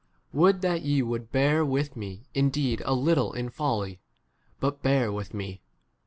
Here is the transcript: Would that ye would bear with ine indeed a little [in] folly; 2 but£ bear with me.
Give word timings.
Would 0.33 0.61
that 0.61 0.81
ye 0.81 1.03
would 1.03 1.31
bear 1.31 1.63
with 1.63 1.95
ine 1.95 2.25
indeed 2.33 2.81
a 2.85 2.93
little 2.95 3.33
[in] 3.33 3.49
folly; 3.51 3.99
2 4.59 4.71
but£ 4.71 4.81
bear 4.81 5.11
with 5.11 5.31
me. 5.35 5.61